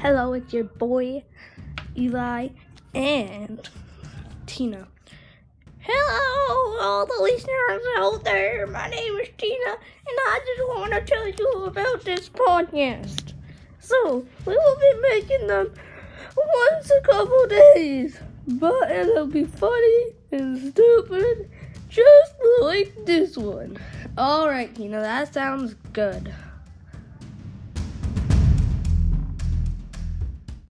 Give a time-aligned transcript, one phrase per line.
[0.00, 1.24] Hello, it's your boy
[1.96, 2.48] Eli
[2.94, 3.66] and
[4.44, 4.86] Tina.
[5.78, 8.66] Hello, all the listeners out there.
[8.66, 13.32] My name is Tina, and I just want to tell you about this podcast.
[13.80, 15.72] So, we will be making them
[16.36, 21.50] once a couple days, but it'll be funny and stupid,
[21.88, 23.78] just like this one.
[24.18, 26.34] All right, Tina, that sounds good.